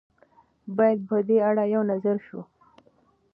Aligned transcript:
باید 0.77 0.99
په 1.09 1.17
دې 1.27 1.37
اړه 1.49 1.63
یو 1.73 1.81
نظر 1.91 2.17
شو. 2.27 2.41